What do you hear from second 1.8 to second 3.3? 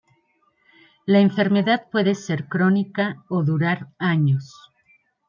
puede ser crónica